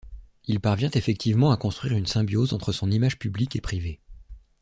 [0.47, 3.99] Il parvient effectivement à construire une symbiose entre son image publique et privée.